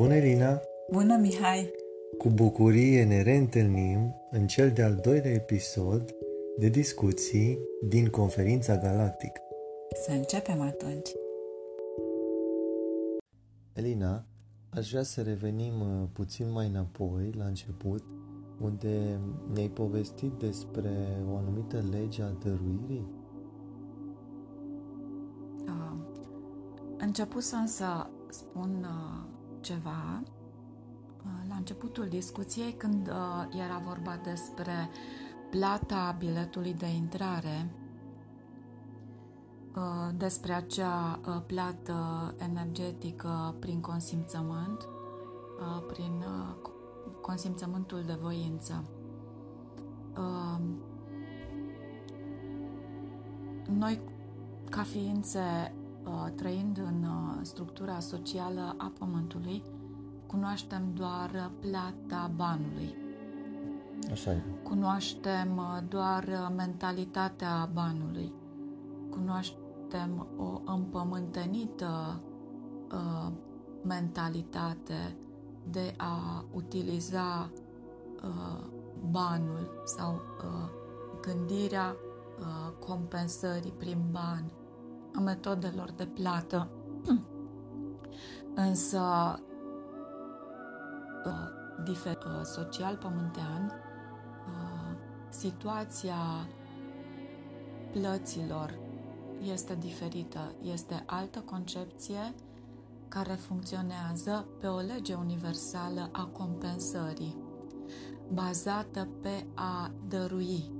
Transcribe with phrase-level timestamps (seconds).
[0.00, 0.60] Bună, Elina!
[0.90, 1.70] Bună, Mihai!
[2.18, 6.14] Cu bucurie ne reîntâlnim în cel de-al doilea episod
[6.58, 7.58] de discuții
[7.88, 9.40] din Conferința Galactică.
[10.04, 11.08] Să începem atunci!
[13.72, 14.24] Elina,
[14.70, 18.04] aș vrea să revenim uh, puțin mai înapoi, la început,
[18.60, 19.20] unde
[19.52, 20.90] ne-ai povestit despre
[21.32, 23.08] o anumită lege a dăruirii.
[25.66, 25.96] Uh,
[26.98, 29.29] începusem să spun uh,
[29.60, 34.90] ceva uh, la începutul discuției când uh, era vorba despre
[35.50, 37.70] plata biletului de intrare,
[39.76, 44.88] uh, despre acea uh, plată energetică prin consimțământ,
[45.60, 46.70] uh, prin uh,
[47.20, 48.84] consimțământul de voință.
[50.16, 50.58] Uh,
[53.78, 54.00] noi,
[54.70, 55.38] ca ființe
[55.74, 55.79] uh,
[56.34, 59.62] trăind în uh, structura socială a Pământului,
[60.26, 62.94] cunoaștem doar plata banului.
[64.10, 64.42] Așa e.
[64.62, 68.32] Cunoaștem uh, doar uh, mentalitatea banului.
[69.10, 72.20] Cunoaștem o împământenită
[72.92, 73.32] uh,
[73.82, 75.16] mentalitate
[75.70, 77.50] de a utiliza
[78.22, 78.64] uh,
[79.10, 80.68] banul sau uh,
[81.20, 81.96] gândirea
[82.38, 84.59] uh, compensării prin bani, a
[85.20, 86.68] metodelor de plată.
[88.54, 89.00] Însă,
[91.24, 91.32] uh,
[91.84, 93.72] difer, uh, social pământean,
[94.46, 94.96] uh,
[95.28, 96.48] situația
[97.92, 98.78] plăților
[99.52, 102.34] este diferită, este altă concepție
[103.08, 107.36] care funcționează pe o lege universală a compensării,
[108.32, 110.70] bazată pe a dărui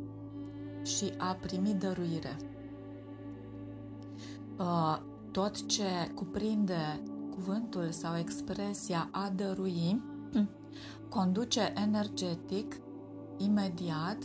[0.83, 2.37] și a primi dăruire.
[4.61, 4.98] Uh,
[5.30, 7.03] tot ce cuprinde
[7.34, 10.03] cuvântul sau expresia a dărui
[11.09, 12.81] conduce energetic
[13.38, 14.19] imediat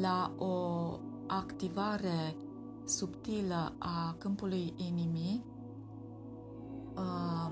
[0.00, 0.54] la o
[1.26, 2.36] activare
[2.84, 5.44] subtilă a câmpului inimii
[6.96, 7.50] uh,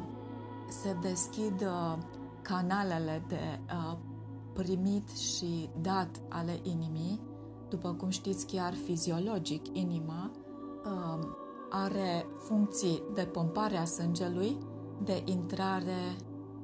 [0.69, 1.98] se deschid uh,
[2.43, 3.60] canalele de
[4.53, 7.20] primit și dat ale inimii.
[7.69, 10.31] După cum știți, chiar fiziologic, inima
[11.70, 14.58] are funcții de pompare a sângelui,
[15.02, 16.16] de intrare,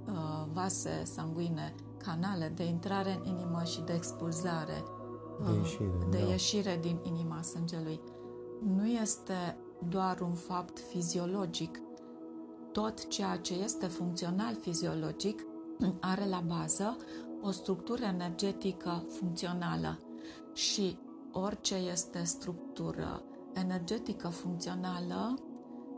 [0.06, 1.74] uh, vase sanguine,
[2.04, 4.84] canale de intrare în inimă și de expulzare,
[5.44, 6.30] de ieșire, de da.
[6.30, 8.00] ieșire din inima sângelui.
[8.76, 9.56] Nu este
[9.88, 11.80] doar un fapt fiziologic.
[12.72, 15.44] Tot ceea ce este funcțional fiziologic
[16.00, 16.96] are la bază
[17.42, 19.98] o structură energetică funcțională
[20.52, 20.98] și
[21.32, 23.22] orice este structură
[23.52, 25.38] energetică funcțională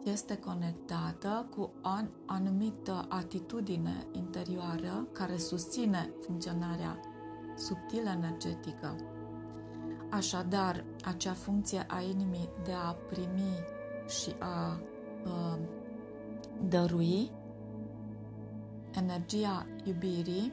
[0.03, 1.89] este conectată cu o
[2.27, 7.01] anumită atitudine interioară care susține funcționarea
[7.57, 8.97] subtilă energetică.
[10.11, 13.59] Așadar, acea funcție a inimii de a primi
[14.09, 14.81] și a
[15.27, 15.59] a
[16.69, 17.31] dărui,
[18.91, 20.53] energia iubirii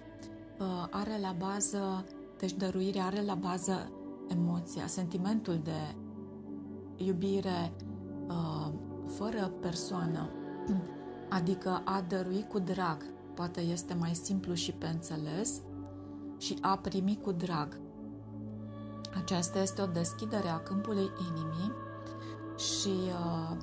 [0.89, 2.05] are la bază,
[2.37, 3.91] deci dăruirea are la bază
[4.27, 5.95] emoția, sentimentul de
[7.05, 7.71] iubire
[8.27, 8.67] uh,
[9.07, 10.29] fără persoană,
[11.37, 15.61] adică a dărui cu drag, poate este mai simplu și pe înțeles,
[16.37, 17.79] și a primi cu drag.
[19.17, 21.71] Aceasta este o deschidere a câmpului inimii
[22.57, 23.57] și uh,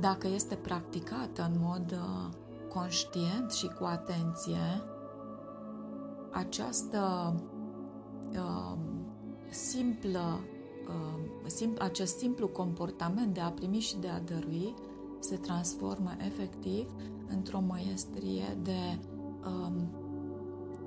[0.00, 2.34] dacă este practicată în mod uh,
[2.74, 4.82] conștient și cu atenție,
[6.30, 7.34] această
[8.32, 8.76] uh,
[9.50, 10.49] simplă uh,
[11.78, 14.74] acest simplu comportament de a primi și de a dărui
[15.18, 16.90] se transformă efectiv
[17.28, 18.98] într-o maestrie de
[19.46, 19.90] um,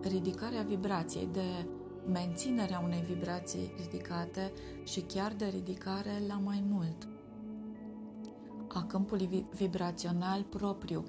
[0.02, 1.68] ridicare a vibrației, de
[2.12, 4.52] menținerea unei vibrații ridicate
[4.84, 7.08] și chiar de ridicare la mai mult
[8.67, 11.03] a câmpului vibrațional propriu,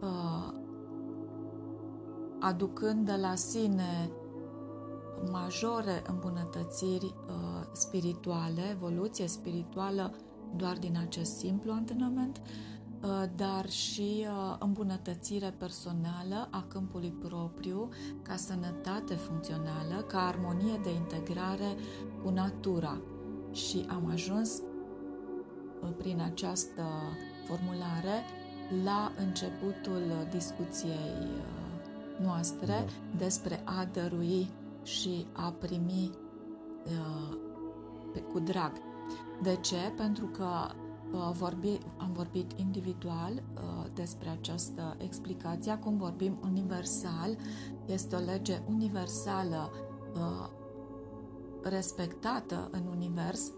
[0.00, 0.54] uh,
[2.40, 4.10] aducând de la sine
[5.30, 10.14] majore îmbunătățiri uh, spirituale, evoluție spirituală
[10.56, 12.40] doar din acest simplu antrenament,
[13.02, 17.88] uh, dar și uh, îmbunătățire personală a câmpului propriu,
[18.22, 21.76] ca sănătate funcțională, ca armonie de integrare
[22.22, 23.00] cu natura.
[23.52, 26.82] Și am ajuns uh, prin această
[27.46, 28.24] formulare
[28.84, 31.28] la începutul discuției
[32.22, 33.16] noastre da.
[33.16, 34.48] despre a dărui
[34.82, 36.10] și a primi
[36.84, 37.36] uh,
[38.12, 38.72] pe, cu drag.
[39.42, 39.92] De ce?
[39.96, 40.46] Pentru că
[41.12, 47.36] uh, vorbi, am vorbit individual uh, despre această explicație, acum vorbim universal.
[47.86, 49.70] Este o lege universală
[50.14, 50.48] uh,
[51.62, 53.50] respectată în univers,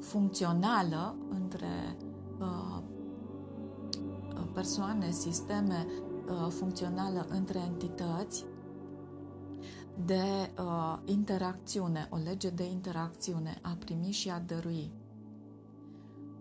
[0.00, 1.96] funcțională între
[4.52, 5.86] persoane, sisteme,
[6.48, 8.44] funcțională între entități,
[10.04, 14.90] de uh, interacțiune, o lege de interacțiune, a primi și a dărui.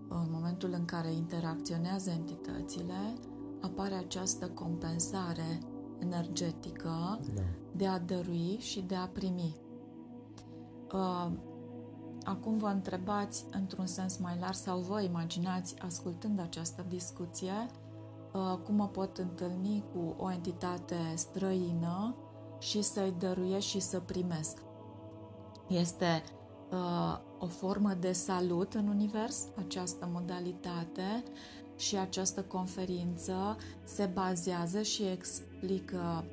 [0.07, 3.13] În momentul în care interacționează entitățile,
[3.61, 5.59] apare această compensare
[5.99, 7.41] energetică da.
[7.75, 9.55] de a dărui și de a primi.
[10.93, 11.31] Uh,
[12.23, 17.67] acum vă întrebați într-un sens mai larg sau vă imaginați, ascultând această discuție,
[18.33, 22.15] uh, cum mă pot întâlni cu o entitate străină
[22.59, 24.57] și să-i dăruiesc și să primesc.
[25.67, 26.23] Este
[26.71, 31.23] uh, o formă de salut în univers, această modalitate
[31.77, 36.25] și această conferință se bazează și explică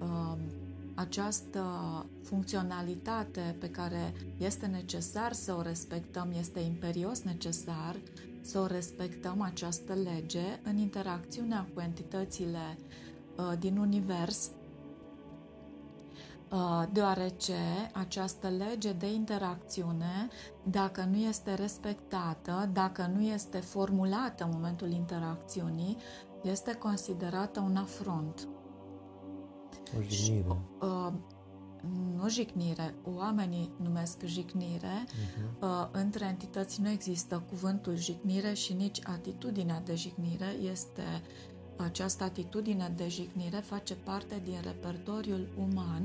[0.00, 0.36] uh,
[0.94, 1.64] această
[2.22, 7.96] funcționalitate pe care este necesar să o respectăm, este imperios necesar
[8.40, 12.78] să o respectăm această lege în interacțiunea cu entitățile
[13.36, 14.61] uh, din univers Uh,
[16.92, 20.28] deoarece această lege de interacțiune,
[20.62, 25.96] dacă nu este respectată, dacă nu este formulată în momentul interacțiunii,
[26.42, 28.48] este considerată un afront.
[29.98, 30.42] O jignire.
[30.42, 30.44] Și,
[30.80, 31.12] uh,
[32.16, 35.06] nu jignire, oamenii numesc jignire.
[35.06, 35.60] Uh-huh.
[35.60, 40.46] Uh, între entități nu există cuvântul jignire și nici atitudinea de jignire.
[40.70, 41.22] Este
[41.76, 46.02] această atitudine de jignire face parte din repertoriul uman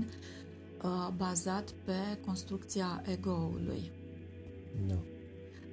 [0.83, 3.91] uh, bazat pe construcția egoului.
[4.87, 4.95] No.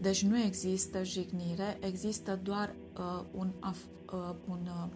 [0.00, 4.86] Deci nu există jignire, există doar uh, un, uh, un uh,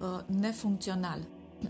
[0.00, 1.18] uh, nefuncțional.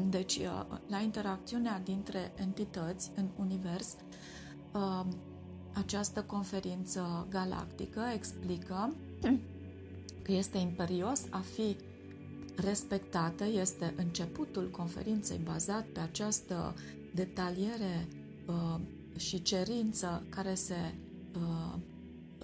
[0.09, 3.97] Deci, uh, la interacțiunea dintre entități în univers,
[4.75, 5.05] uh,
[5.73, 8.95] această conferință galactică explică
[10.23, 11.77] că este imperios a fi
[12.61, 16.75] respectată, este începutul conferinței bazat pe această
[17.15, 18.09] detaliere
[18.47, 18.81] uh,
[19.17, 20.95] și cerință care, se,
[21.35, 21.75] uh,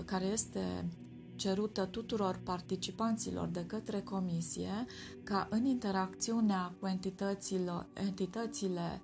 [0.04, 0.84] care este
[1.34, 4.86] cerută tuturor participanților de către comisie
[5.22, 9.02] ca în interacțiunea cu entitățile, entitățile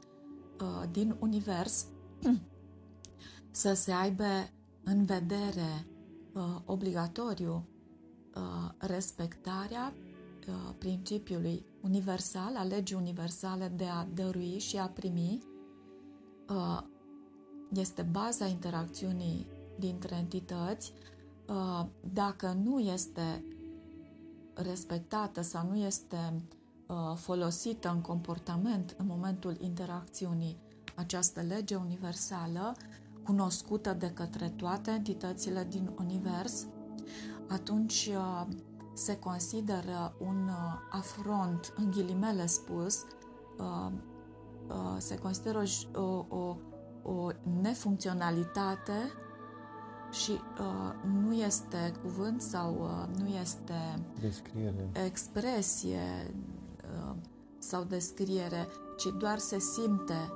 [0.61, 1.87] uh, din univers
[3.51, 4.51] să se aibă
[4.85, 5.87] în vedere
[6.33, 7.65] uh, obligatoriu
[8.35, 10.12] uh, respectarea uh,
[10.79, 15.39] principiului universal, a legii universale de a dărui și a primi
[16.49, 16.83] Uh,
[17.73, 19.47] este baza interacțiunii
[19.79, 20.93] dintre entități,
[21.49, 23.45] uh, dacă nu este
[24.55, 26.43] respectată sau nu este
[26.87, 30.57] uh, folosită în comportament în momentul interacțiunii
[30.95, 32.77] această lege universală,
[33.25, 36.67] cunoscută de către toate entitățile din univers,
[37.49, 38.11] atunci
[38.93, 40.51] se consideră un
[40.91, 43.05] afront, în ghilimele spus,
[44.69, 45.63] Uh, se consideră
[45.95, 46.57] o, o,
[47.03, 47.31] o
[47.61, 49.13] nefuncționalitate
[50.11, 54.91] și uh, nu este cuvânt sau uh, nu este descriere.
[55.05, 56.35] expresie
[57.09, 57.15] uh,
[57.59, 60.33] sau descriere, ci doar se simte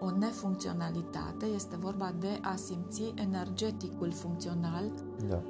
[0.00, 4.92] o nefuncționalitate, este vorba de a simți energeticul funcțional.
[5.28, 5.42] Da.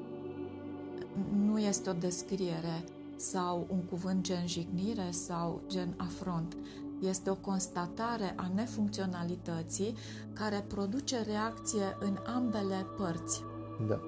[1.46, 2.84] Nu este o descriere
[3.16, 6.56] sau un cuvânt gen jignire sau gen afront.
[7.00, 9.94] Este o constatare a nefuncționalității
[10.32, 13.42] care produce reacție în ambele părți
[13.88, 14.00] da.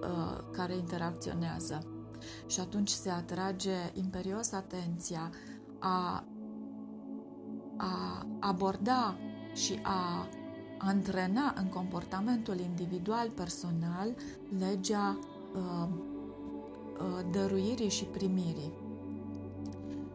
[0.00, 1.86] Uh, care interacționează.
[2.46, 5.30] Și atunci se atrage imperios atenția
[5.78, 6.24] a,
[7.76, 9.16] a aborda
[9.54, 10.26] și a
[10.78, 14.14] antrena în comportamentul individual, personal,
[14.58, 15.18] legea
[15.54, 15.88] uh, uh,
[17.30, 18.72] dăruirii și primirii.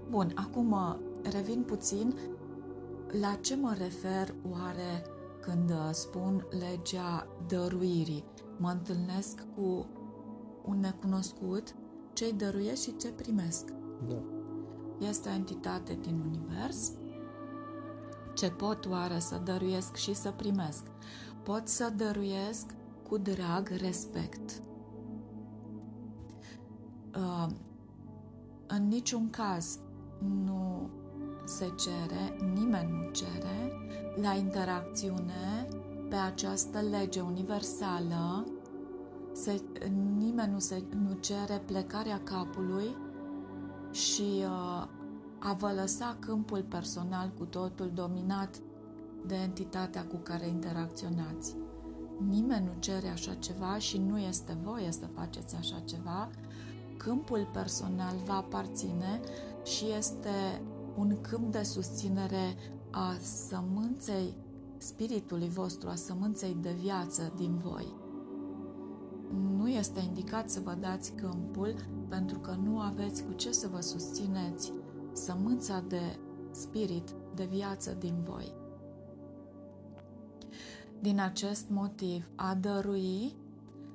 [0.09, 0.95] Bun, acum uh,
[1.31, 2.15] revin puțin
[3.21, 5.05] la ce mă refer oare
[5.41, 8.23] când uh, spun legea dăruirii.
[8.57, 9.85] Mă întâlnesc cu
[10.65, 11.75] un necunoscut,
[12.13, 13.73] ce-i dăruiesc și ce primesc.
[14.07, 14.21] Da.
[15.07, 16.91] Este o entitate din univers.
[18.33, 20.83] Ce pot oare să dăruiesc și să primesc?
[21.43, 22.65] Pot să dăruiesc
[23.09, 24.61] cu drag, respect.
[27.19, 27.47] Uh,
[28.67, 29.79] în niciun caz
[30.43, 30.89] nu
[31.45, 33.71] se cere, nimeni nu cere,
[34.21, 35.67] la interacțiune
[36.09, 38.47] pe această lege universală
[39.33, 39.61] se,
[40.17, 42.95] nimeni nu, se, nu cere plecarea capului
[43.91, 44.87] și uh,
[45.39, 48.59] a vă lăsa câmpul personal cu totul dominat
[49.25, 51.55] de entitatea cu care interacționați.
[52.27, 56.29] Nimeni nu cere așa ceva și nu este voie să faceți așa ceva.
[57.03, 59.19] Câmpul personal va aparține
[59.63, 60.61] și este
[60.97, 62.55] un câmp de susținere
[62.91, 64.33] a sămânței
[64.77, 67.85] spiritului vostru, a sămânței de viață din voi.
[69.57, 71.75] Nu este indicat să vă dați câmpul
[72.07, 74.73] pentru că nu aveți cu ce să vă susțineți
[75.11, 76.19] sămânța de
[76.51, 78.53] spirit, de viață din voi.
[80.99, 83.35] Din acest motiv, a dărui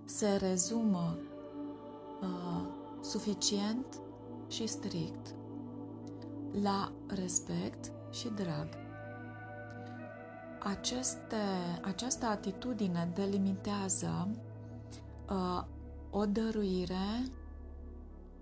[0.05, 1.17] se rezumă
[2.21, 4.01] uh, suficient
[4.49, 5.35] și strict
[6.63, 8.69] la respect și drag.
[10.59, 11.37] Aceste,
[11.83, 14.29] această atitudine delimitează
[15.31, 15.65] uh,
[16.11, 17.25] o dăruire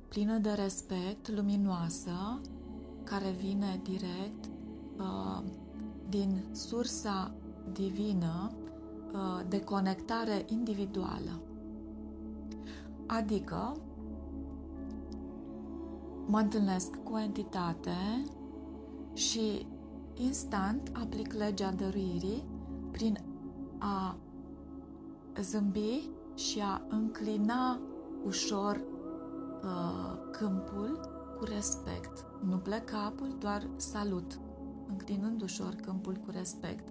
[0.09, 2.40] plină de respect, luminoasă,
[3.04, 4.45] care vine direct
[4.99, 5.42] uh,
[6.09, 7.35] din sursa
[7.73, 8.50] divină
[9.12, 11.40] uh, de conectare individuală.
[13.07, 13.76] Adică
[16.26, 18.25] mă întâlnesc cu o entitate
[19.14, 19.67] și
[20.14, 22.45] instant aplic legea dăruirii
[22.91, 23.19] prin
[23.79, 24.17] a
[25.41, 27.81] zâmbi și a înclina
[28.25, 28.81] ușor
[29.62, 31.00] uh, câmpul
[31.38, 32.25] cu respect.
[32.45, 34.38] Nu plec capul, doar salut,
[34.88, 36.88] înclinând ușor câmpul cu respect.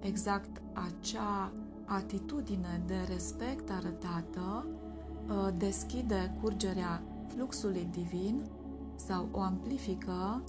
[0.00, 1.52] Exact acea
[1.84, 4.66] atitudine de respect arătată
[5.28, 8.42] uh, deschide curgerea fluxului divin
[8.96, 10.42] sau o amplifică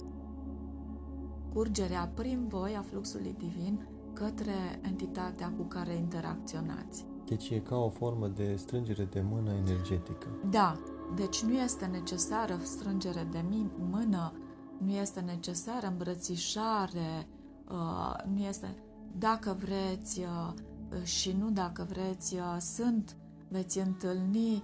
[1.52, 7.06] curgerea prin voi a fluxului divin către entitatea cu care interacționați.
[7.26, 10.26] Deci e ca o formă de strângere de mână energetică.
[10.50, 10.76] Da,
[11.14, 13.44] deci nu este necesară strângere de
[13.90, 14.32] mână,
[14.78, 17.26] nu este necesară îmbrățișare,
[17.70, 18.74] uh, nu este...
[19.18, 20.52] Dacă vreți uh,
[21.02, 23.16] și nu dacă vreți, uh, sunt,
[23.48, 24.62] veți întâlni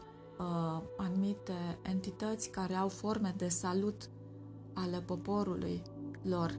[0.96, 4.08] anumite entități care au forme de salut
[4.72, 5.82] ale poporului
[6.22, 6.58] lor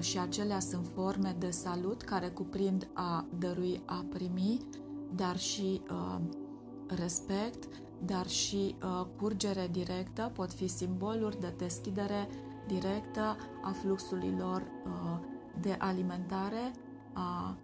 [0.00, 4.60] și acelea sunt forme de salut care cuprind a dărui, a primi,
[5.14, 5.82] dar și
[6.86, 7.68] respect,
[8.04, 12.28] dar și uh, curgere directă, pot fi simboluri de deschidere
[12.66, 15.18] directă a fluxului lor uh,
[15.60, 16.72] de alimentare
[17.12, 17.56] a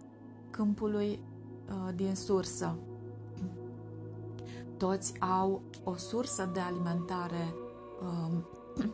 [0.49, 1.19] câmpului
[1.67, 2.77] uh, din sursă.
[4.77, 7.55] Toți au o sursă de alimentare
[8.01, 8.37] uh,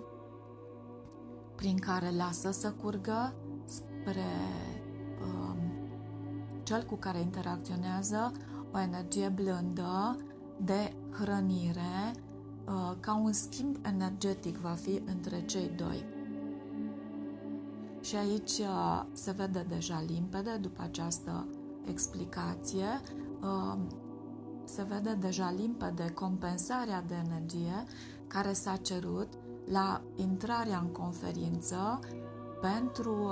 [1.55, 3.33] prin care lasă să curgă
[3.65, 4.29] spre
[5.21, 5.55] uh,
[6.63, 8.31] cel cu care interacționează
[8.73, 10.17] o energie blândă
[10.57, 12.13] de hrănire
[12.67, 16.05] uh, ca un schimb energetic va fi între cei doi.
[18.01, 21.47] Și aici uh, se vede deja limpede după această
[21.85, 23.01] explicație,
[23.41, 23.77] uh,
[24.73, 27.83] se vede deja limpede compensarea de energie
[28.27, 29.27] care s-a cerut
[29.71, 31.99] la intrarea în conferință
[32.61, 33.27] pentru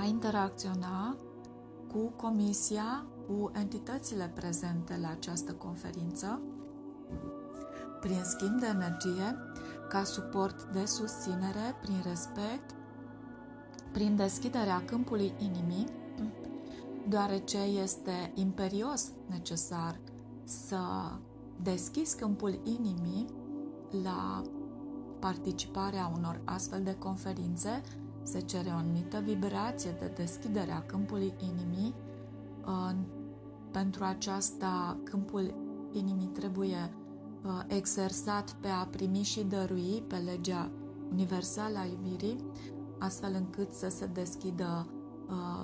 [0.00, 1.16] a interacționa
[1.92, 6.40] cu comisia cu entitățile prezente la această conferință
[8.00, 9.36] prin schimb de energie,
[9.88, 12.74] ca suport de susținere, prin respect,
[13.92, 15.86] prin deschiderea câmpului inimii,
[17.08, 20.00] deoarece este imperios necesar
[20.44, 20.78] să
[21.62, 23.26] deschizi câmpul inimii
[24.02, 24.42] la
[25.18, 27.82] participarea unor astfel de conferințe,
[28.22, 31.94] se cere o anumită vibrație de deschidere a câmpului inimii.
[33.70, 35.54] Pentru aceasta, câmpul
[35.92, 36.90] inimii trebuie
[37.44, 40.70] uh, exersat pe a primi și dărui pe legea
[41.10, 42.36] universală a iubirii,
[42.98, 44.99] astfel încât să se deschidă uh,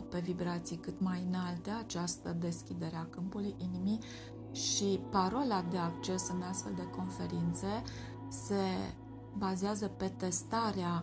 [0.08, 3.99] pe vibrații cât mai înalte această deschidere a câmpului inimii
[4.52, 7.82] și parola de acces în astfel de conferințe
[8.28, 8.94] se
[9.37, 11.02] bazează pe testarea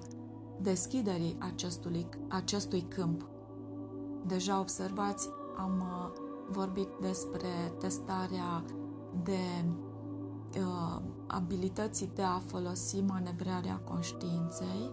[0.62, 3.28] deschiderii acestui, acestui câmp.
[4.26, 8.64] Deja observați, am uh, vorbit despre testarea
[9.24, 9.66] de
[10.60, 14.92] uh, abilității de a folosi manevrarea conștiinței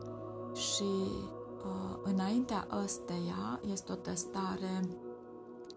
[0.55, 1.40] și uh,
[2.03, 4.89] înaintea ăsteia este o testare,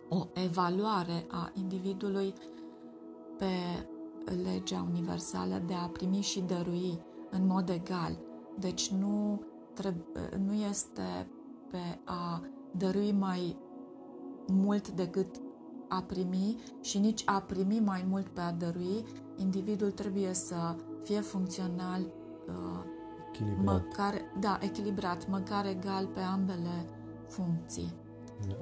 [0.09, 2.33] o evaluare a individului
[3.37, 3.87] pe
[4.43, 6.99] legea universală de a primi și dărui
[7.29, 8.17] în mod egal.
[8.59, 9.41] Deci nu,
[9.73, 11.27] trebuie, nu este
[11.69, 13.57] pe a dărui mai
[14.47, 15.35] mult decât
[15.87, 19.03] a primi și nici a primi mai mult pe a dărui,
[19.35, 22.92] individul trebuie să fie funcțional uh,
[23.33, 23.63] Echilibrat.
[23.63, 26.85] măcar, da, echilibrat, măcar egal pe ambele
[27.27, 27.93] funcții.
[28.47, 28.55] Da.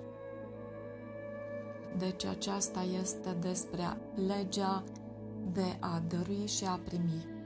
[1.97, 3.83] Deci aceasta este despre
[4.27, 4.83] legea
[5.53, 7.39] de a dărui și a primi.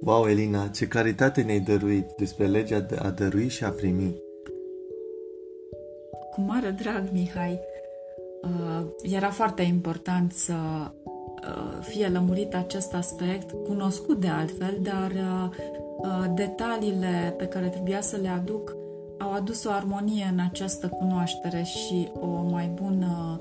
[0.00, 4.28] Wow, Elina, ce claritate ne-ai dăruit despre legea de a dărui și a primi.
[6.30, 7.60] Cu mare drag, Mihai.
[8.42, 16.24] Uh, era foarte important să uh, fie lămurit acest aspect, cunoscut de altfel, dar uh,
[16.34, 18.76] detaliile pe care trebuia să le aduc
[19.18, 23.40] au adus o armonie în această cunoaștere și o mai bună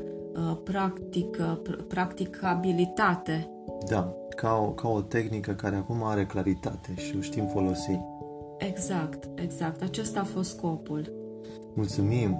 [0.64, 3.50] practică, practicabilitate.
[3.88, 8.00] Da, ca o, ca o tehnică care acum are claritate și o știm folosi.
[8.58, 9.82] Exact, exact.
[9.82, 11.14] Acesta a fost scopul.
[11.74, 12.38] Mulțumim!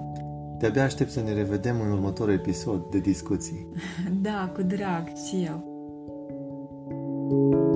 [0.60, 3.66] De-abia aștept să ne revedem în următorul episod de discuții.
[4.22, 5.68] Da, cu drag și eu.
[7.30, 7.69] thank you